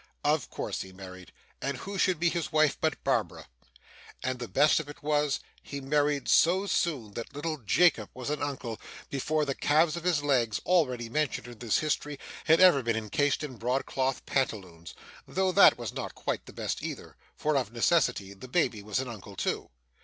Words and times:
Of 0.23 0.49
course 0.49 0.81
he 0.81 0.91
married, 0.91 1.31
and 1.61 1.77
who 1.77 1.99
should 1.99 2.19
be 2.19 2.29
his 2.29 2.51
wife 2.51 2.75
but 2.81 3.03
Barbara? 3.03 3.45
And 4.23 4.39
the 4.39 4.47
best 4.47 4.79
of 4.79 4.89
it 4.89 5.03
was, 5.03 5.39
he 5.61 5.79
married 5.79 6.27
so 6.27 6.65
soon 6.65 7.13
that 7.13 7.35
little 7.35 7.57
Jacob 7.57 8.09
was 8.15 8.31
an 8.31 8.41
uncle, 8.41 8.81
before 9.11 9.45
the 9.45 9.53
calves 9.53 9.95
of 9.95 10.03
his 10.03 10.23
legs, 10.23 10.59
already 10.65 11.07
mentioned 11.07 11.45
in 11.47 11.59
this 11.59 11.77
history, 11.77 12.17
had 12.45 12.59
ever 12.59 12.81
been 12.81 12.95
encased 12.97 13.43
in 13.43 13.57
broadcloth 13.57 14.25
pantaloons, 14.25 14.95
though 15.27 15.51
that 15.51 15.77
was 15.77 15.93
not 15.93 16.15
quite 16.15 16.47
the 16.47 16.53
best 16.53 16.81
either, 16.81 17.15
for 17.35 17.55
of 17.55 17.71
necessity 17.71 18.33
the 18.33 18.47
baby 18.47 18.81
was 18.81 18.97
an 18.99 19.07
uncle 19.07 19.35
too. 19.35 19.69